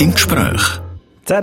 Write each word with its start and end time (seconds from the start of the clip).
im 0.00 0.14
Gespräch. 0.14 0.80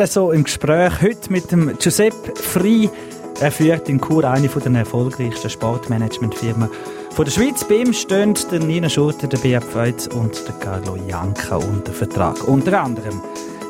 So 0.08 0.32
im 0.32 0.44
Gespräch 0.44 1.02
heute 1.02 1.32
mit 1.32 1.52
dem 1.52 1.78
Giuseppe 1.78 2.34
Frei. 2.36 2.90
Er 3.40 3.52
führt 3.52 3.88
in 3.88 4.02
Chur 4.02 4.24
eine 4.24 4.48
der 4.48 4.72
erfolgreichsten 4.74 5.50
Sportmanagementfirmen 5.50 6.68
von 7.12 7.26
der 7.26 7.32
Schweiz. 7.32 7.64
Bei 7.64 7.76
ihm 7.76 7.94
stehen 7.94 8.36
der 8.52 8.60
Nina 8.60 8.90
Schurter, 8.90 9.28
der 9.28 9.38
Beat 9.38 9.64
Feutz 9.64 10.08
und 10.08 10.44
der 10.48 10.56
Carlo 10.56 10.98
Janka 11.08 11.58
unter 11.58 11.94
Vertrag. 11.94 12.48
Unter 12.48 12.82
anderem. 12.82 13.22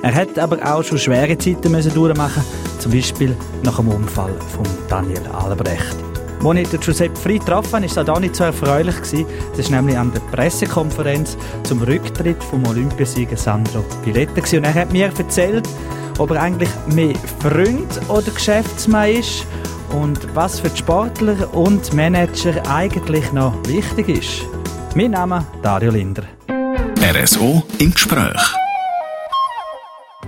Er 0.04 0.16
hat 0.16 0.40
aber 0.40 0.58
auch 0.64 0.84
schon 0.84 1.00
schwere 1.00 1.38
Zeiten 1.38 1.72
müssen 1.72 1.94
durchmachen, 1.94 2.44
zum 2.80 2.94
Beispiel 2.94 3.36
nach 3.64 3.76
dem 3.76 3.90
Unfall 3.90 4.36
von 4.40 4.66
Daniel 4.88 5.28
Albrecht. 5.28 6.07
Als 6.48 6.74
ich 6.74 6.80
Giuseppe 6.80 7.20
Frei 7.20 7.38
getroffen 7.40 7.74
war 7.74 7.84
es 7.84 7.98
auch 7.98 8.20
nicht 8.22 8.34
so 8.34 8.46
erfreulich. 8.46 8.96
Das 9.58 9.70
war 9.70 9.82
nämlich 9.82 9.98
an 9.98 10.14
der 10.14 10.22
Pressekonferenz 10.32 11.38
zum 11.64 11.82
Rücktritt 11.82 12.42
vom 12.42 12.66
Olympiasieger 12.66 13.36
Sandro 13.36 13.84
Piletta. 14.02 14.40
Und 14.56 14.64
er 14.64 14.74
hat 14.74 14.94
mir 14.94 15.12
erzählt, 15.18 15.68
ob 16.18 16.32
er 16.32 16.42
eigentlich 16.42 16.70
mehr 16.88 17.16
Freund 17.42 18.00
oder 18.08 18.32
Geschäftsmann 18.32 19.12
ist 19.12 19.46
und 19.90 20.20
was 20.36 20.62
für 20.62 20.70
die 20.70 20.78
Sportler 20.78 21.54
und 21.54 21.94
Manager 21.94 22.66
eigentlich 22.70 23.30
noch 23.34 23.54
wichtig 23.68 24.08
ist. 24.08 24.46
Mein 24.96 25.12
Name 25.12 25.40
ist 25.40 25.66
Dario 25.66 25.92
Linder. 25.92 26.24
RSO 27.02 27.62
im 27.80 27.94
Gespräch. 27.94 28.67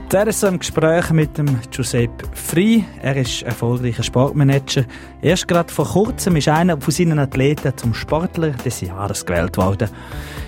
Zuerst 0.09 0.39
so 0.39 0.47
im 0.47 0.57
Gespräch 0.57 1.11
mit 1.11 1.37
dem 1.37 1.59
Giuseppe 1.69 2.25
Frei. 2.33 2.83
Er 3.03 3.15
ist 3.15 3.43
erfolgreicher 3.43 4.01
Sportmanager. 4.01 4.83
Erst 5.21 5.47
gerade 5.47 5.71
vor 5.71 5.85
kurzem 5.85 6.35
ist 6.35 6.47
einer 6.47 6.81
von 6.81 6.91
seinen 6.91 7.19
Athleten 7.19 7.77
zum 7.77 7.93
Sportler 7.93 8.49
des 8.49 8.81
Jahres 8.81 9.23
gewählt 9.23 9.55
worden. 9.57 9.87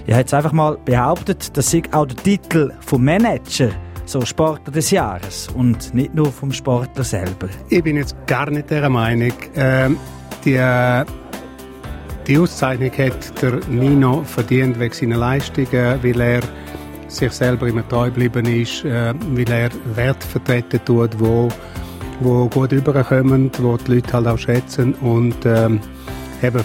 Er 0.07 0.17
hat 0.17 0.33
einfach 0.33 0.51
mal 0.51 0.79
behauptet, 0.83 1.55
dass 1.55 1.69
sich 1.69 1.83
auch 1.93 2.07
der 2.07 2.17
Titel 2.17 2.73
vom 2.79 3.05
Manager 3.05 3.69
so 4.05 4.25
Sportler 4.25 4.73
des 4.73 4.89
Jahres 4.89 5.47
und 5.49 5.93
nicht 5.93 6.15
nur 6.15 6.31
vom 6.31 6.51
Sportler 6.51 7.03
selber. 7.03 7.47
Ich 7.69 7.83
bin 7.83 7.97
jetzt 7.97 8.15
gar 8.25 8.49
nicht 8.49 8.71
der 8.71 8.89
Meinung. 8.89 9.33
Ähm, 9.55 9.95
die, 10.43 10.59
die 12.25 12.37
Auszeichnung 12.39 12.91
hat 12.97 13.43
der 13.43 13.59
Nino 13.69 14.23
verdient 14.23 14.79
wegen 14.79 14.93
seiner 14.95 15.17
Leistungen, 15.17 15.99
weil 16.01 16.19
er 16.19 16.41
sich 17.11 17.31
selber 17.31 17.67
immer 17.67 17.87
treu 17.87 18.05
geblieben 18.07 18.45
ist, 18.45 18.85
äh, 18.85 19.13
weil 19.33 19.51
er 19.51 19.69
Werte 19.95 20.25
vertreten 20.27 20.79
tut, 20.85 21.19
wo, 21.19 21.49
wo 22.21 22.47
gut 22.47 22.71
überkommen, 22.71 23.51
wo 23.59 23.77
die 23.77 23.95
Leute 23.95 24.13
halt 24.13 24.27
auch 24.27 24.37
schätzen 24.37 24.93
und 24.95 25.35
ähm, 25.45 25.79
eben 26.41 26.63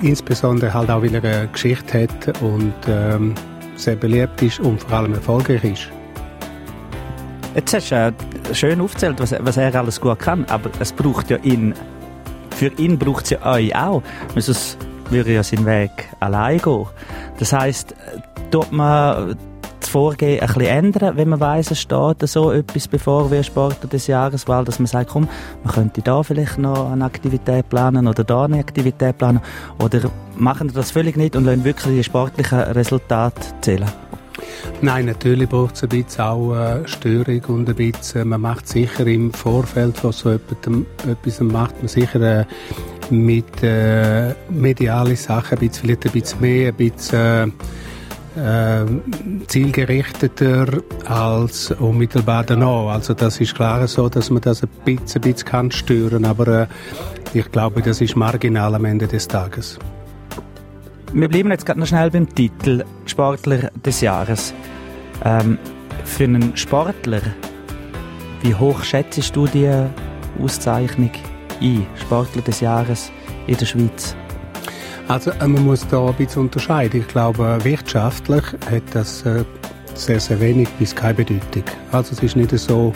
insbesondere 0.00 0.72
halt 0.72 0.90
auch, 0.90 1.02
weil 1.02 1.14
er 1.14 1.24
eine 1.24 1.48
Geschichte 1.48 2.02
hat 2.02 2.40
und 2.40 2.74
ähm, 2.88 3.34
sehr 3.76 3.96
beliebt 3.96 4.40
ist 4.42 4.60
und 4.60 4.80
vor 4.82 4.98
allem 4.98 5.14
erfolgreich 5.14 5.64
ist. 5.64 5.88
Jetzt 7.54 7.74
hast 7.74 7.90
du 7.90 7.96
äh, 7.96 8.54
schön 8.54 8.80
aufgezählt, 8.80 9.18
was, 9.18 9.34
was, 9.38 9.56
er 9.56 9.74
alles 9.74 10.00
gut 10.00 10.18
kann, 10.20 10.44
aber 10.46 10.70
es 10.78 10.92
braucht 10.92 11.28
ja 11.30 11.36
ihn, 11.38 11.74
für 12.50 12.68
ihn 12.78 12.98
braucht 12.98 13.24
es 13.24 13.30
ja 13.30 13.44
euch 13.44 13.74
auch, 13.74 14.02
sonst 14.36 14.78
würde 15.10 15.34
ja 15.34 15.42
seinen 15.42 15.66
Weg 15.66 15.90
allein 16.20 16.58
gehen. 16.58 16.86
Das 17.38 17.52
heisst, 17.52 17.94
tut 18.50 18.72
man 18.72 19.36
Vorgehen 19.92 20.40
ein 20.40 20.46
bisschen 20.46 20.62
ändern, 20.62 21.18
wenn 21.18 21.28
man 21.28 21.38
weiss, 21.38 21.70
es 21.70 21.82
steht 21.82 22.26
so 22.26 22.50
etwas 22.50 22.88
bevor 22.88 23.30
wir 23.30 23.42
Sportler 23.42 23.90
des 23.90 24.06
Jahreswahl, 24.06 24.64
dass 24.64 24.78
man 24.78 24.86
sagt, 24.86 25.10
komm, 25.10 25.28
man 25.62 25.74
könnte 25.74 26.00
da 26.00 26.22
vielleicht 26.22 26.56
noch 26.56 26.90
eine 26.90 27.04
Aktivität 27.04 27.68
planen 27.68 28.08
oder 28.08 28.24
da 28.24 28.44
eine 28.44 28.58
Aktivität 28.58 29.18
planen 29.18 29.42
oder 29.78 30.10
machen 30.34 30.72
das 30.74 30.92
völlig 30.92 31.18
nicht 31.18 31.36
und 31.36 31.44
lassen 31.44 31.64
wirklich 31.64 31.94
die 31.94 32.04
sportlichen 32.04 32.58
Resultate 32.58 33.42
zählen? 33.60 33.92
Nein, 34.80 35.04
natürlich 35.04 35.50
braucht 35.50 35.74
es 35.74 35.82
ein 35.82 35.90
bisschen 35.90 36.24
auch 36.24 36.54
äh, 36.54 36.88
Störung 36.88 37.44
und 37.48 37.68
ein 37.68 37.76
bisschen, 37.76 38.28
man 38.28 38.40
macht 38.40 38.66
sicher 38.68 39.06
im 39.06 39.30
Vorfeld 39.30 39.98
von 39.98 40.12
so 40.12 40.30
etwas, 40.30 41.40
macht 41.40 41.78
man 41.80 41.88
sicher 41.88 42.40
äh, 42.40 42.44
mit 43.10 43.62
äh, 43.62 44.32
medialen 44.48 45.16
Sachen 45.16 45.58
ein 45.58 45.68
bisschen, 45.68 45.84
vielleicht 45.84 46.06
ein 46.06 46.12
bisschen 46.12 46.40
mehr, 46.40 46.68
ein 46.68 46.76
bisschen 46.76 47.52
äh, 48.36 48.84
zielgerichteter 49.46 50.66
als 51.06 51.70
unmittelbar 51.72 52.44
danach. 52.44 52.88
Also 52.88 53.14
das 53.14 53.40
ist 53.40 53.54
klar 53.54 53.86
so, 53.86 54.08
dass 54.08 54.30
man 54.30 54.42
das 54.42 54.62
ein 54.62 54.68
bisschen, 54.84 55.22
ein 55.22 55.32
bisschen 55.32 55.48
kann 55.48 55.70
stören, 55.70 56.24
aber 56.24 56.62
äh, 56.62 56.66
ich 57.34 57.50
glaube, 57.50 57.82
das 57.82 58.00
ist 58.00 58.16
marginal 58.16 58.74
am 58.74 58.84
Ende 58.84 59.06
des 59.06 59.28
Tages. 59.28 59.78
Wir 61.12 61.28
bleiben 61.28 61.50
jetzt 61.50 61.66
gerade 61.66 61.80
noch 61.80 61.86
schnell 61.86 62.10
beim 62.10 62.28
Titel 62.34 62.84
Sportler 63.04 63.70
des 63.84 64.00
Jahres. 64.00 64.54
Ähm, 65.24 65.58
für 66.04 66.24
einen 66.24 66.56
Sportler, 66.56 67.20
wie 68.42 68.54
hoch 68.54 68.82
schätzt 68.82 69.36
du 69.36 69.46
die 69.46 69.70
Auszeichnung 70.42 71.10
ein, 71.60 71.86
Sportler 72.00 72.42
des 72.42 72.60
Jahres 72.60 73.12
in 73.46 73.56
der 73.56 73.66
Schweiz? 73.66 74.16
Also 75.12 75.30
äh, 75.30 75.46
man 75.46 75.66
muss 75.66 75.86
da 75.88 76.06
ein 76.06 76.14
bisschen 76.14 76.44
unterscheiden. 76.44 77.02
Ich 77.02 77.08
glaube, 77.08 77.58
wirtschaftlich 77.64 78.44
hat 78.70 78.82
das 78.94 79.26
äh, 79.26 79.44
sehr, 79.92 80.18
sehr 80.18 80.40
wenig 80.40 80.70
bis 80.78 80.96
keine 80.96 81.12
Bedeutung. 81.12 81.64
Also 81.90 82.12
es 82.12 82.22
ist 82.22 82.34
nicht 82.34 82.58
so, 82.58 82.94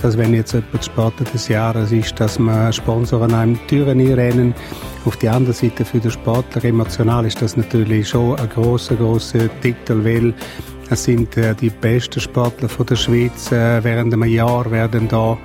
dass 0.00 0.16
wenn 0.16 0.32
jetzt 0.32 0.52
jemand 0.52 0.84
Sportler 0.84 1.26
des 1.26 1.48
Jahres 1.48 1.90
ist, 1.90 2.20
dass 2.20 2.38
man 2.38 2.72
Sponsoren 2.72 3.34
einem 3.34 3.58
Türen 3.66 3.98
einrennen. 3.98 4.54
Auf 5.06 5.16
die 5.16 5.28
andere 5.28 5.54
Seite 5.54 5.84
für 5.84 5.98
den 5.98 6.12
Sportler 6.12 6.64
emotional 6.64 7.26
ist 7.26 7.42
das 7.42 7.56
natürlich 7.56 8.10
schon 8.10 8.38
ein 8.38 8.48
großer, 8.48 8.94
großer 8.94 9.48
Titel, 9.60 10.04
weil 10.04 10.34
es 10.90 11.02
sind 11.02 11.36
äh, 11.36 11.52
die 11.52 11.70
besten 11.70 12.20
Sportler 12.20 12.68
von 12.68 12.86
der 12.86 12.94
Schweiz 12.94 13.50
äh, 13.50 13.82
während 13.82 14.14
einem 14.14 14.22
Jahr 14.22 14.70
werden 14.70 15.08
da 15.08 15.36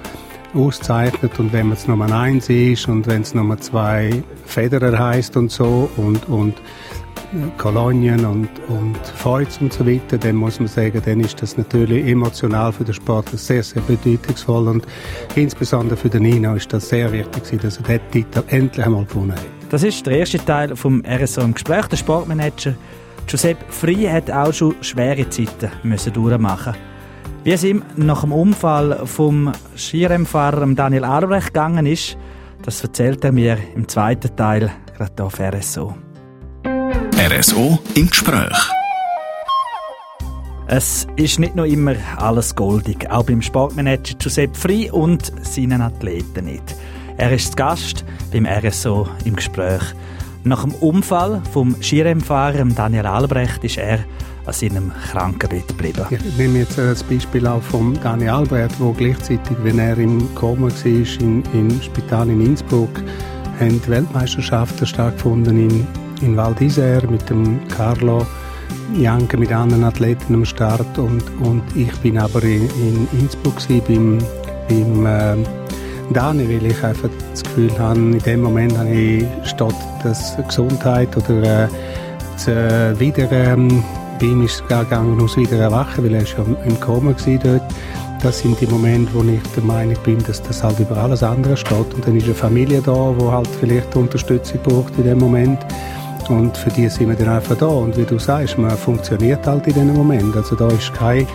auszeichnet 0.53 1.39
und 1.39 1.53
wenn 1.53 1.71
es 1.71 1.87
Nummer 1.87 2.11
eins 2.11 2.49
ist 2.49 2.87
und 2.87 3.07
wenn 3.07 3.21
es 3.21 3.33
Nummer 3.33 3.57
zwei 3.59 4.23
Federer 4.45 4.97
heißt 4.97 5.37
und 5.37 5.51
so 5.51 5.89
und, 5.97 6.27
und 6.27 6.61
Kolonien 7.57 8.25
und, 8.25 8.49
und 8.67 8.97
Feuz 9.15 9.59
und 9.61 9.71
so 9.71 9.87
weiter, 9.87 10.17
dann 10.17 10.35
muss 10.35 10.59
man 10.59 10.67
sagen, 10.67 11.01
dann 11.05 11.21
ist 11.21 11.41
das 11.41 11.57
natürlich 11.57 12.05
emotional 12.05 12.73
für 12.73 12.83
den 12.83 12.93
Sportler 12.93 13.37
sehr, 13.37 13.63
sehr 13.63 13.81
bedeutungsvoll 13.81 14.67
und 14.67 14.85
insbesondere 15.35 15.95
für 15.95 16.09
den 16.09 16.23
Nino 16.23 16.55
ist 16.55 16.71
das 16.73 16.89
sehr 16.89 17.11
wichtig, 17.11 17.61
dass 17.61 17.77
er 17.77 17.99
diesen 17.99 18.11
Titel 18.11 18.43
endlich 18.47 18.85
einmal 18.85 19.05
gewonnen 19.05 19.33
hat. 19.33 19.45
Das 19.69 19.83
ist 19.83 20.05
der 20.05 20.17
erste 20.19 20.43
Teil 20.43 20.75
vom 20.75 21.01
RSO 21.05 21.41
im 21.41 21.53
Gespräch. 21.53 21.85
Der 21.87 21.97
Sportmanager 21.97 22.75
Giuseppe 23.27 23.63
Frei 23.69 24.09
hat 24.11 24.29
auch 24.29 24.51
schon 24.51 24.75
schwere 24.81 25.29
Zeiten 25.29 25.71
müssen 25.83 26.11
durchmachen 26.11 26.73
Wie 27.43 27.51
es 27.53 27.63
ihm 27.63 27.81
nach 27.95 28.21
dem 28.21 28.33
Unfall 28.33 29.07
vom 29.07 29.51
Skirennfahrer 29.75 30.67
Daniel 30.75 31.03
Albrecht 31.03 31.47
gegangen 31.47 31.87
ist, 31.87 32.15
das 32.61 32.83
erzählt 32.83 33.23
er 33.23 33.31
mir 33.31 33.57
im 33.75 33.87
zweiten 33.87 34.35
Teil 34.35 34.71
gerade 34.95 35.13
hier 35.15 35.25
auf 35.25 35.39
RSO. 35.39 35.95
RSO 37.17 37.79
im 37.95 38.07
Gespräch. 38.07 38.69
Es 40.67 41.07
ist 41.15 41.39
nicht 41.39 41.55
nur 41.55 41.65
immer 41.65 41.95
alles 42.17 42.55
goldig, 42.55 43.09
auch 43.09 43.25
beim 43.25 43.41
Sportmanager 43.41 44.15
Giuseppe 44.19 44.53
Frei 44.57 44.91
und 44.91 45.33
seinen 45.41 45.81
Athleten 45.81 46.45
nicht. 46.45 46.75
Er 47.17 47.31
ist 47.31 47.57
Gast 47.57 48.05
beim 48.31 48.45
RSO 48.45 49.09
im 49.25 49.35
Gespräch. 49.35 49.81
Nach 50.43 50.63
dem 50.63 50.73
Unfall 50.75 51.41
vom 51.51 51.75
Skirennfahrer 51.81 52.65
Daniel 52.65 53.05
Albrecht 53.05 53.63
ist 53.63 53.77
er 53.77 53.99
an 54.45 54.53
seinem 54.53 54.91
Krankenbett 55.11 55.67
geblieben. 55.67 56.05
Ich 56.09 56.37
nehme 56.37 56.59
jetzt 56.59 56.77
das 56.77 57.03
Beispiel 57.03 57.45
auch 57.45 57.61
von 57.61 57.97
Daniel 58.01 58.29
Albrecht, 58.31 58.79
wo 58.79 58.91
gleichzeitig, 58.91 59.57
wenn 59.61 59.77
er 59.77 59.97
im 59.97 60.33
Koma 60.33 60.67
war, 60.67 61.21
im 61.21 61.43
in 61.53 61.81
Spital 61.81 62.29
in 62.29 62.45
Innsbruck, 62.45 63.01
haben 63.59 63.81
die 63.81 63.89
Weltmeisterschaften 63.89 64.87
stattgefunden 64.87 65.69
in 65.69 65.87
in 66.21 66.37
Val 66.37 66.53
d'Isère 66.53 67.07
mit 67.09 67.29
dem 67.29 67.59
Carlo 67.67 68.25
Janke 68.93 69.37
mit 69.37 69.51
anderen 69.51 69.83
Athleten 69.83 70.35
am 70.35 70.45
Start 70.45 70.97
und, 70.97 71.23
und 71.41 71.63
ich 71.75 71.91
bin 71.97 72.17
aber 72.17 72.43
in, 72.43 72.69
in 72.69 73.07
Innsbruck 73.19 73.55
beim, 73.87 74.17
beim 74.67 75.05
äh, 75.05 75.60
Dani, 76.13 76.47
weil 76.47 76.71
ich 76.71 76.83
einfach 76.83 77.09
das 77.31 77.43
Gefühl 77.43 77.77
habe, 77.77 77.99
in 77.99 78.19
dem 78.19 78.41
Moment 78.41 78.77
habe 78.77 78.89
ich 78.89 79.25
statt 79.43 79.75
das 80.03 80.37
Gesundheit 80.47 81.15
oder 81.15 81.65
äh, 81.65 81.67
das, 82.33 82.47
äh, 82.47 82.99
wieder 82.99 83.31
ähm, 83.31 83.83
bei 84.19 84.27
ihm 84.27 84.45
ist 84.45 84.61
es 84.61 84.67
gegangen, 84.67 85.17
muss 85.17 85.35
wieder 85.35 85.57
erwachen, 85.57 86.03
weil 86.05 86.13
er 86.13 86.25
schon 86.25 86.55
im 86.65 86.79
Koma 86.79 87.11
war 87.11 87.37
dort. 87.43 87.63
Das 88.21 88.39
sind 88.39 88.61
die 88.61 88.67
Momente, 88.67 89.11
wo 89.13 89.23
ich 89.23 89.41
der 89.55 89.63
Meinung 89.63 89.97
bin, 90.03 90.19
dass 90.25 90.43
das 90.43 90.63
halt 90.63 90.79
über 90.79 90.95
alles 90.95 91.23
andere 91.23 91.57
steht. 91.57 91.91
Und 91.95 92.05
dann 92.05 92.15
ist 92.15 92.25
eine 92.25 92.35
Familie 92.35 92.81
da, 92.81 93.15
die 93.19 93.25
halt 93.25 93.49
vielleicht 93.59 93.95
Unterstützung 93.95 94.59
braucht 94.61 94.95
in 94.97 95.05
dem 95.05 95.17
Moment. 95.17 95.59
Und 96.29 96.55
für 96.55 96.69
die 96.69 96.87
sind 96.87 97.09
wir 97.09 97.15
dann 97.15 97.29
einfach 97.29 97.57
da. 97.57 97.65
Und 97.65 97.97
wie 97.97 98.05
du 98.05 98.19
sagst, 98.19 98.59
man 98.59 98.77
funktioniert 98.77 99.47
halt 99.47 99.65
in 99.65 99.73
diesem 99.73 99.93
Moment. 99.93 100.35
Also 100.35 100.55
da 100.55 100.67
ist 100.67 100.93
kein 100.93 101.27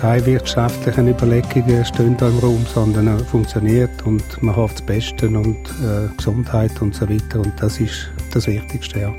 keine 0.00 0.24
wirtschaftlichen 0.24 1.08
Überlegungen 1.08 1.84
stehen 1.84 2.16
da 2.16 2.28
im 2.28 2.38
Raum, 2.38 2.64
sondern 2.72 3.06
er 3.06 3.18
funktioniert 3.18 3.90
und 4.06 4.22
man 4.42 4.56
hofft 4.56 4.76
das 4.76 4.86
Beste 4.86 5.28
und 5.28 5.56
äh, 5.56 6.08
Gesundheit 6.16 6.80
und 6.80 6.94
so 6.94 7.06
weiter. 7.06 7.40
Und 7.40 7.52
das 7.60 7.78
ist 7.78 8.10
das 8.32 8.46
Wichtigste, 8.46 9.00
ja. 9.00 9.12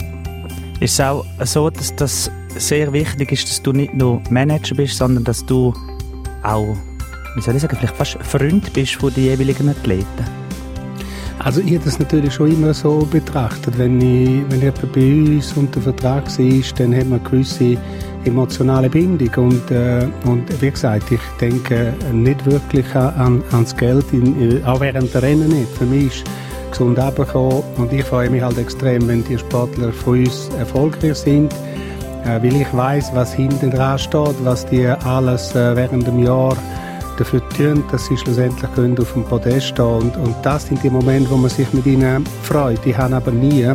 Ist 0.80 0.94
es 0.94 1.00
auch 1.00 1.24
so, 1.44 1.70
dass 1.70 1.96
das 1.96 2.32
sehr 2.58 2.92
wichtig 2.94 3.32
ist, 3.32 3.48
dass 3.48 3.62
du 3.62 3.74
nicht 3.74 3.94
nur 3.94 4.24
Manager 4.32 4.74
bist, 4.74 4.98
sondern 4.98 5.24
dass 5.24 5.46
du 5.46 5.72
auch, 6.42 6.76
wie 7.36 7.42
soll 7.42 7.56
ich 7.56 7.62
sagen, 7.62 7.78
vielleicht 7.78 7.96
fast 7.96 8.18
Freund 8.24 8.74
bist 8.74 8.96
von 8.96 9.14
den 9.14 9.26
jeweiligen 9.26 9.70
Athleten? 9.70 10.26
Also 11.38 11.62
ich 11.62 11.76
habe 11.76 11.86
das 11.86 12.00
natürlich 12.00 12.34
schon 12.34 12.52
immer 12.52 12.74
so 12.74 13.08
betrachtet. 13.12 13.78
Wenn, 13.78 14.02
ich, 14.02 14.44
wenn 14.50 14.62
jemand 14.62 14.92
bei 14.94 15.02
uns 15.02 15.54
unter 15.54 15.80
Vertrag 15.80 16.28
ist, 16.40 16.80
dann 16.80 16.96
hat 16.96 17.08
man 17.08 17.24
gewisse 17.24 17.78
emotionale 18.26 18.90
Bindung. 18.90 19.50
Und, 19.50 19.72
äh, 19.72 20.08
und 20.26 20.62
wie 20.62 20.72
gesagt, 20.72 21.12
ich 21.12 21.22
denke 21.40 21.94
nicht 22.12 22.46
wirklich 22.46 22.96
an, 22.96 23.44
ans 23.52 23.76
Geld, 23.76 24.06
in, 24.12 24.64
auch 24.66 24.80
während 24.80 25.14
der 25.14 25.24
Rennen 25.24 25.50
nicht. 25.50 25.70
Für 25.78 25.86
mich 25.86 26.08
ist 26.08 26.26
gesund 26.72 26.98
runtergekommen 26.98 27.64
und 27.78 27.94
ich 27.94 28.04
freue 28.04 28.30
mich 28.30 28.42
halt 28.42 28.58
extrem, 28.58 29.08
wenn 29.08 29.24
die 29.24 29.38
Sportler 29.38 29.92
von 29.92 30.20
uns 30.20 30.50
erfolgreich 30.58 31.16
sind, 31.18 31.54
äh, 32.26 32.42
weil 32.42 32.56
ich 32.56 32.74
weiß, 32.74 33.12
was 33.14 33.34
hinten 33.34 33.72
dran 33.72 34.00
steht, 34.00 34.36
was 34.44 34.66
die 34.66 34.88
alles 34.88 35.54
äh, 35.56 35.76
während 35.76 36.08
dem 36.08 36.20
Jahr 36.20 36.56
dafür 37.18 37.42
tun, 37.50 37.84
dass 37.92 38.06
sie 38.06 38.18
schlussendlich 38.18 38.74
können 38.74 38.98
auf 38.98 39.14
dem 39.14 39.24
Podest 39.26 39.68
stehen 39.68 39.86
und, 39.86 40.18
und 40.18 40.36
das 40.42 40.66
sind 40.66 40.82
die 40.84 40.90
Momente, 40.90 41.30
wo 41.30 41.38
man 41.38 41.50
sich 41.50 41.72
mit 41.74 41.86
ihnen 41.86 42.26
freut. 42.44 42.84
Die 42.86 42.96
haben 42.96 43.14
aber 43.14 43.32
nie, 43.32 43.68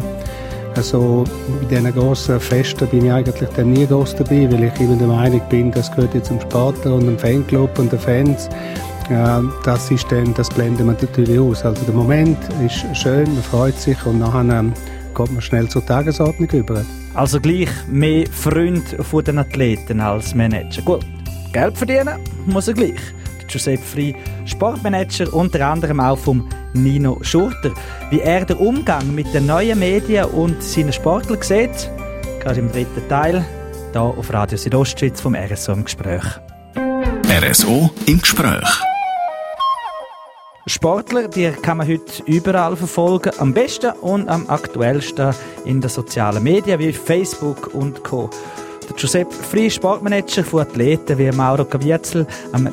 also 0.77 1.25
bei 1.61 1.67
diesen 1.67 1.93
grossen 1.95 2.39
Festen 2.39 2.87
bin 2.89 3.07
ich 3.07 3.13
eigentlich 3.13 3.49
dann 3.57 3.73
nie 3.73 3.87
groß 3.87 4.17
dabei, 4.17 4.51
weil 4.51 4.65
ich 4.65 4.81
eben 4.81 4.99
der 4.99 5.09
Meinung 5.09 5.41
bin, 5.49 5.71
das 5.71 5.91
gehört 5.95 6.15
jetzt 6.15 6.29
zum 6.29 6.41
Sportler 6.41 6.95
und 6.95 7.07
dem 7.07 7.19
Fanclub 7.19 7.79
und 7.79 7.93
den 7.93 7.99
Fans. 7.99 8.49
Das 9.65 9.91
ist 9.91 10.11
dann, 10.11 10.35
das 10.35 10.49
blenden 10.49 10.87
wir 10.87 10.93
natürlich 10.93 11.39
aus. 11.39 11.65
Also 11.65 11.85
der 11.85 11.95
Moment 11.95 12.39
ist 12.65 12.85
schön, 12.97 13.33
man 13.35 13.43
freut 13.43 13.79
sich 13.79 14.05
und 14.05 14.19
nachher 14.19 14.41
ähm, 14.41 14.73
geht 15.15 15.33
man 15.33 15.41
schnell 15.41 15.69
zur 15.69 15.87
Tagesordnung 15.87 16.51
über. 16.51 16.85
Also 17.15 17.41
gleich 17.41 17.71
mehr 17.89 18.27
Freund 18.31 18.85
von 19.01 19.25
den 19.25 19.39
Athleten 19.39 20.01
als 20.01 20.35
Manager. 20.35 20.83
Gut, 20.83 21.07
Geld 21.53 21.79
verdienen 21.79 22.19
muss 22.47 22.69
er 22.69 22.75
gleich. 22.75 23.01
Giuseppe 23.47 23.83
Frei, 23.83 24.15
Sportmanager, 24.45 25.33
unter 25.33 25.67
anderem 25.67 26.01
auch 26.01 26.19
vom 26.19 26.49
Nino 26.75 27.19
Schurter. 27.23 27.73
Wie 28.11 28.21
er 28.21 28.45
den 28.45 28.57
Umgang 28.57 29.15
mit 29.15 29.33
den 29.33 29.47
neuen 29.47 29.79
Medien 29.79 30.27
und 30.27 30.63
seinen 30.63 30.93
Sportlern 30.93 31.43
sieht, 31.43 31.91
gerade 32.41 32.61
im 32.61 32.71
dritten 32.71 33.09
Teil, 33.09 33.45
hier 33.93 34.01
auf 34.03 34.33
Radio 34.33 34.59
Südostschweiz 34.59 35.21
vom 35.21 35.35
RSO 35.35 35.73
im 35.73 35.85
Gespräch. 35.85 36.25
RSO 37.29 37.91
im 38.07 38.21
Gespräch. 38.21 38.83
Sportler, 40.69 41.29
die 41.29 41.53
kann 41.63 41.79
man 41.79 41.87
heute 41.87 42.25
überall 42.25 42.77
verfolgen. 42.77 43.31
Am 43.39 43.55
besten 43.55 43.93
und 44.01 44.29
am 44.29 44.49
aktuellsten 44.49 45.33
in 45.65 45.81
den 45.81 45.89
sozialen 45.89 46.43
Medien 46.43 46.81
wie 46.81 46.93
Facebook 46.93 47.73
und 47.73 48.03
Co. 48.03 48.31
Giuseppe 48.95 49.33
Frei, 49.33 49.69
Sportmanager 49.69 50.45
von 50.45 50.61
Athleten 50.61 51.19
wie 51.19 51.31
Mauro 51.31 51.65
Caviezel, 51.65 52.27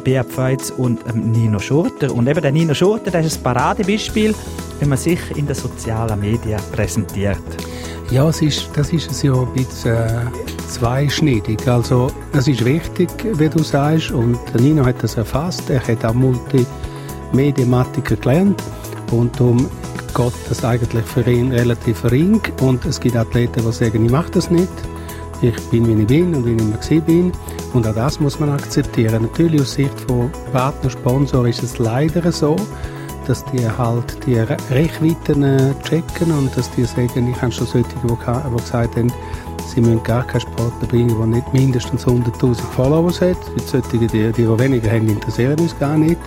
Beat 0.03 0.31
Feitz 0.31 0.69
und 0.69 1.03
Nino 1.15 1.59
Schurter. 1.59 2.13
Und 2.13 2.27
eben 2.27 2.41
der 2.41 2.51
Nino 2.51 2.73
Schurter, 2.73 3.11
der 3.11 3.21
ist 3.21 3.37
ein 3.37 3.43
Paradebeispiel, 3.43 4.33
wenn 4.79 4.89
man 4.89 4.97
sich 4.97 5.19
in 5.35 5.47
den 5.47 5.55
sozialen 5.55 6.19
Medien 6.19 6.59
präsentiert. 6.71 7.37
Ja, 8.11 8.29
es 8.29 8.41
ist, 8.41 8.69
das 8.75 8.93
ist 8.93 9.09
es 9.09 9.23
ja 9.23 9.33
ein 9.33 9.51
bisschen 9.53 9.95
äh, 9.95 10.25
zweischneidig. 10.69 11.67
Also, 11.67 12.11
es 12.33 12.47
ist 12.47 12.63
wichtig, 12.63 13.09
wie 13.23 13.49
du 13.49 13.63
sagst, 13.63 14.11
und 14.11 14.37
Nino 14.59 14.85
hat 14.85 15.01
das 15.01 15.17
erfasst. 15.17 15.69
Er 15.69 15.85
hat 15.87 16.05
auch 16.05 16.13
Multimediamatiker 16.13 18.17
gelernt 18.17 18.61
und 19.11 19.39
darum 19.39 19.69
geht 20.13 20.33
das 20.47 20.63
eigentlich 20.63 21.05
für 21.05 21.27
ihn 21.29 21.51
relativ 21.51 22.03
ring. 22.11 22.39
Und 22.61 22.85
es 22.85 22.99
gibt 22.99 23.15
Athleten, 23.15 23.63
die 23.65 23.71
sagen, 23.71 24.05
ich 24.05 24.11
mache 24.11 24.31
das 24.31 24.51
nicht 24.51 24.69
ich 25.43 25.59
bin, 25.69 25.85
wie 25.87 26.01
ich 26.01 26.07
bin 26.07 26.33
und 26.33 26.45
wie 26.45 26.53
ich 26.53 26.61
immer 26.61 27.01
bin. 27.05 27.31
Und 27.73 27.87
auch 27.87 27.93
das 27.93 28.19
muss 28.19 28.39
man 28.39 28.49
akzeptieren. 28.49 29.23
Natürlich 29.23 29.61
aus 29.61 29.73
Sicht 29.73 29.99
von 30.01 30.31
Partner, 30.51 30.89
Sponsor 30.89 31.47
ist 31.47 31.63
es 31.63 31.79
leider 31.79 32.31
so, 32.31 32.55
dass 33.27 33.43
die 33.45 33.67
halt 33.67 34.25
die 34.25 34.39
Reichweiten 34.39 35.43
äh, 35.43 35.73
checken 35.83 36.31
und 36.31 36.55
dass 36.57 36.69
die 36.71 36.85
sagen, 36.85 37.29
ich 37.29 37.41
habe 37.41 37.51
schon 37.51 37.67
solche, 37.67 37.87
die, 38.03 38.07
gesagt 38.07 38.95
haben, 38.95 39.13
sie 39.73 39.81
müssen 39.81 40.03
gar 40.03 40.25
keinen 40.25 40.41
Sportler 40.41 40.87
bringen, 40.87 41.15
der 41.17 41.25
nicht 41.27 41.53
mindestens 41.53 42.05
100'000 42.05 42.55
Followers 42.55 43.21
hat. 43.21 43.37
Solche, 43.65 43.87
die, 43.97 44.07
die, 44.07 44.31
die 44.31 44.59
weniger 44.59 44.91
haben, 44.91 45.07
interessieren 45.07 45.59
uns 45.59 45.77
gar 45.79 45.97
nicht. 45.97 46.19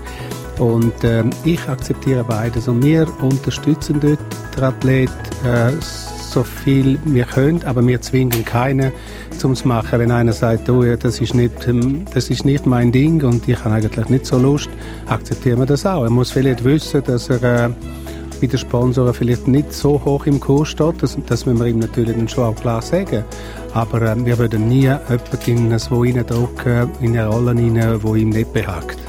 Und 0.58 1.04
äh, 1.04 1.22
ich 1.44 1.68
akzeptiere 1.68 2.24
beides. 2.24 2.66
Und 2.66 2.82
wir 2.82 3.06
unterstützen 3.22 4.00
dort 4.00 4.18
den 4.56 4.64
Athlet 4.64 5.10
äh, 5.44 5.72
so 6.36 6.44
viel 6.44 6.98
wir 7.06 7.24
können, 7.24 7.62
aber 7.64 7.86
wir 7.86 7.98
zwingen 8.02 8.44
keinen 8.44 8.92
zum 9.38 9.54
zu 9.54 9.66
machen. 9.66 9.98
Wenn 10.00 10.10
einer 10.10 10.34
sagt, 10.34 10.68
oh, 10.68 10.84
ja, 10.84 10.94
das 10.94 11.18
ist 11.18 11.34
nicht, 11.34 11.66
ähm, 11.66 12.04
das 12.12 12.28
ist 12.28 12.44
nicht 12.44 12.66
mein 12.66 12.92
Ding 12.92 13.24
und 13.24 13.48
ich 13.48 13.58
habe 13.64 13.76
eigentlich 13.76 14.10
nicht 14.10 14.26
so 14.26 14.36
Lust, 14.36 14.68
akzeptieren 15.06 15.60
wir 15.60 15.64
das 15.64 15.86
auch. 15.86 16.04
Er 16.04 16.10
muss 16.10 16.32
vielleicht 16.32 16.62
wissen, 16.62 17.02
dass 17.04 17.30
er 17.30 17.42
äh, 17.42 17.70
bei 18.38 18.46
den 18.48 18.58
Sponsoren 18.58 19.14
vielleicht 19.14 19.48
nicht 19.48 19.72
so 19.72 19.98
hoch 20.04 20.26
im 20.26 20.38
Kurs 20.38 20.68
steht. 20.68 21.02
Das, 21.02 21.16
das 21.26 21.46
müssen 21.46 21.58
wir 21.58 21.68
ihm 21.68 21.78
natürlich 21.78 22.14
dann 22.14 22.28
schon 22.28 22.44
auch 22.44 22.56
klar 22.56 22.82
sagen. 22.82 23.24
Aber 23.72 24.02
äh, 24.02 24.26
wir 24.26 24.36
würden 24.36 24.68
nie 24.68 24.82
jemanden 24.82 25.72
in 25.72 25.78
so 25.78 26.02
reindrücken, 26.02 26.90
in 27.00 27.16
eine 27.16 27.28
Rolle 27.28 27.52
rein, 27.52 28.00
die 28.04 28.20
ihm 28.20 28.28
nicht 28.28 28.52
behagt. 28.52 29.05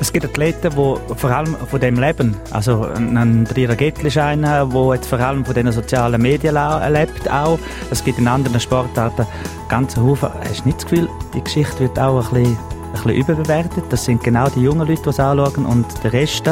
Es 0.00 0.12
gibt 0.12 0.24
Athleten, 0.24 0.70
die 0.70 1.14
vor 1.14 1.30
allem 1.30 1.54
von 1.54 1.78
dem 1.78 2.00
leben. 2.00 2.34
Also 2.52 2.86
ein 2.94 3.44
Trierer 3.44 3.76
Gettl 3.76 4.06
ist 4.06 4.16
einer, 4.16 4.64
der 4.64 4.94
jetzt 4.94 5.06
vor 5.06 5.20
allem 5.20 5.44
von 5.44 5.54
den 5.54 5.70
sozialen 5.70 6.22
Medien 6.22 6.56
lebt 6.88 7.30
auch. 7.30 7.58
Es 7.90 8.02
gibt 8.02 8.18
in 8.18 8.26
anderen 8.26 8.58
Sportarten 8.58 9.26
ganz 9.68 9.96
Haufen. 9.98 10.30
Hast 10.48 10.60
du 10.60 10.68
nicht 10.68 10.78
das 10.78 10.86
Gefühl, 10.88 11.08
die 11.34 11.44
Geschichte 11.44 11.80
wird 11.80 11.98
auch 11.98 12.16
ein 12.16 12.42
bisschen, 12.42 12.56
ein 12.56 12.92
bisschen 12.92 13.10
überbewertet? 13.12 13.84
Das 13.90 14.06
sind 14.06 14.24
genau 14.24 14.48
die 14.48 14.62
jungen 14.62 14.88
Leute, 14.88 15.02
die 15.02 15.10
es 15.10 15.20
anschauen 15.20 15.66
und 15.66 15.86
der 16.02 16.14
Rest, 16.14 16.50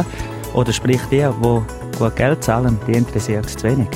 oder 0.53 0.73
sprich 0.73 1.01
die, 1.11 1.27
die 1.27 1.99
gut 1.99 2.17
Geld 2.17 2.45
zahlen, 2.45 2.79
die 2.87 2.93
interessiert 2.93 3.47
es 3.47 3.57
zu 3.57 3.67
wenig. 3.67 3.89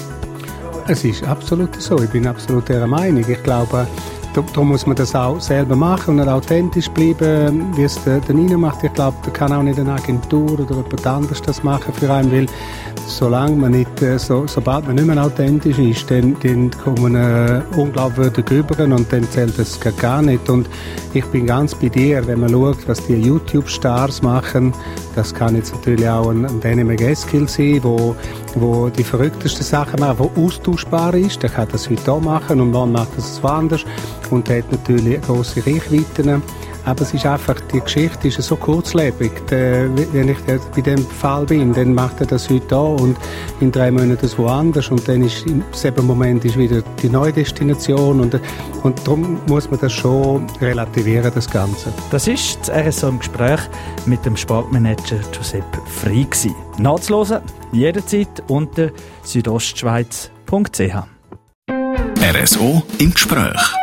Es 0.89 1.05
ist 1.05 1.23
absolut 1.25 1.81
so. 1.81 1.97
Ich 2.03 2.11
bin 2.11 2.27
absolut 2.27 2.69
der 2.69 2.87
Meinung. 2.87 3.25
Ich 3.29 3.43
glaube, 3.43 3.87
Darum 4.35 4.69
muss 4.69 4.87
man 4.87 4.97
das 4.97 5.15
auch 5.15 5.41
selber 5.41 5.77
machen 5.77 6.19
und 6.19 6.29
authentisch 6.29 6.89
bleiben, 6.91 7.77
wie 7.77 7.83
es 7.83 8.03
der, 8.05 8.21
der 8.21 8.35
Nino 8.35 8.57
macht. 8.57 8.83
Ich 8.83 8.93
glaube, 8.93 9.17
da 9.25 9.31
kann 9.31 9.53
auch 9.53 9.63
nicht 9.63 9.79
eine 9.79 9.93
Agentur 9.93 10.53
oder 10.53 10.65
jemand 10.65 11.07
anderes 11.07 11.43
das 11.43 11.63
machen 11.63 11.93
für 11.93 12.13
einen, 12.13 12.33
weil 12.33 12.47
solange 13.07 13.57
man 13.57 13.73
nicht, 13.73 14.03
äh, 14.03 14.19
so, 14.19 14.47
sobald 14.47 14.87
man 14.87 14.97
nicht 14.97 15.07
mehr 15.07 15.25
authentisch 15.25 15.79
ist, 15.79 16.11
dann, 16.11 16.37
dann 16.43 16.71
kommt 16.71 17.01
man 17.01 17.15
äh, 17.15 17.63
unglaubwürdig 17.77 18.45
rüber 18.51 18.83
und 18.85 19.13
dann 19.13 19.25
zählt 19.31 19.59
das 19.59 19.79
gar 19.81 20.23
nicht. 20.23 20.49
Und 20.49 20.69
ich 21.13 21.25
bin 21.27 21.47
ganz 21.47 21.75
bei 21.75 21.89
dir, 21.89 22.27
wenn 22.27 22.41
man 22.41 22.51
schaut, 22.51 22.89
was 22.89 23.07
die 23.07 23.15
YouTube-Stars 23.15 24.23
machen, 24.23 24.73
das 25.15 25.35
kann 25.35 25.57
jetzt 25.57 25.75
natürlich 25.75 26.09
auch 26.09 26.31
ein, 26.31 26.47
ein 26.47 26.61
Danny 26.61 26.85
McGaskill 26.85 27.49
sein, 27.49 27.81
wo, 27.83 28.17
wo 28.55 28.89
die 28.89 29.05
verrücktesten 29.05 29.65
Sachen 29.65 30.01
macht, 30.01 30.19
wo 30.19 30.31
austauschbar 30.37 31.15
ist. 31.15 31.43
Der 31.43 31.51
kann 31.51 31.69
das 31.71 31.89
heute 31.91 32.13
auch 32.13 32.21
machen 32.21 32.61
und 32.61 32.71
man 32.71 32.93
macht 32.93 33.17
das 33.17 33.43
woanders 33.43 33.85
und 34.31 34.49
hat 34.49 34.71
natürlich 34.71 35.21
große 35.23 35.65
Reichweiten. 35.67 36.43
Aber 36.85 37.03
es 37.03 37.15
ist 37.15 37.27
einfach, 37.27 37.57
die 37.73 37.81
Geschichte 37.81 38.29
ist 38.29 38.43
so 38.43 38.57
kurzlebig. 38.57 39.31
wenn 39.49 40.29
ich 40.29 40.39
bei 40.75 40.81
dem 40.81 40.99
Fall 41.07 41.47
bin, 41.47 41.73
dann 41.73 41.95
macht 41.95 42.21
er 42.21 42.27
das 42.27 42.51
heute 42.51 42.77
auch 42.77 43.01
und 43.01 43.17
in 43.61 43.71
drei 43.71 43.91
Monaten 43.91 44.19
das 44.21 44.39
woanders 44.39 44.89
und 44.89 45.07
dann 45.07 45.23
ist 45.23 45.47
im 45.47 45.63
selben 45.73 46.07
Moment 46.07 46.45
ist 46.45 46.59
wieder 46.59 46.83
die 47.03 47.09
neue 47.09 47.33
Destination 47.33 48.21
und, 48.21 48.41
und 48.83 48.99
darum 49.07 49.39
muss 49.47 49.71
man 49.71 49.79
das 49.81 49.93
schon 49.93 50.47
relativieren, 50.61 51.31
das 51.35 51.49
Ganze. 51.49 51.93
Das 52.11 52.27
ist 52.27 52.59
das 52.67 52.71
RSO 52.71 53.09
im 53.09 53.19
Gespräch 53.19 53.61
mit 54.07 54.25
dem 54.25 54.37
Sportmanager 54.37 55.19
Giuseppe 55.31 55.79
Frey 55.87 56.27
Nachzuhören, 56.79 57.43
jederzeit 57.73 58.43
unter 58.49 58.91
südostschweiz.ch. 59.23 60.97
RSO 62.21 62.83
im 62.99 63.13
Gespräch. 63.13 63.82